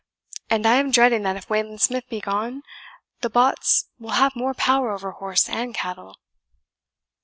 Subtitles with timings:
[0.49, 2.63] And I am dreading that if Wayland Smith be gone,
[3.19, 6.17] the bots will have more power over horse and cattle."